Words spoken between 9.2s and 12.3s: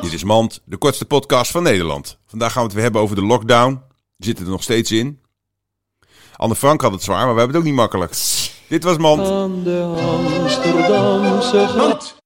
aan de Amsterdamse gracht.